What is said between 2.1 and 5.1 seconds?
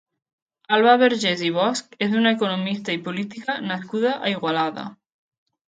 una economista i política nascuda a Igualada.